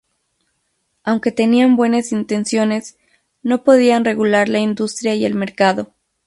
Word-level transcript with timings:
Aunque 1.03 1.31
tenían 1.31 1.75
buenas 1.75 2.11
intenciones, 2.11 2.97
no 3.43 3.63
podían 3.63 4.03
regular 4.03 4.49
la 4.49 4.57
industria 4.57 5.13
y 5.13 5.25
el 5.25 5.35
mercado. 5.35 5.93